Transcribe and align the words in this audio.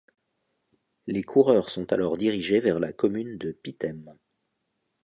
Les 1.05 1.21
coureurs 1.21 1.69
sont 1.69 1.93
alors 1.93 2.17
dirigés 2.17 2.59
vers 2.59 2.79
la 2.79 2.91
commune 2.91 3.37
de 3.37 3.51
Pittem. 3.51 4.17